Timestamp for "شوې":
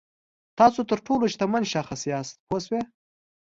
2.65-2.81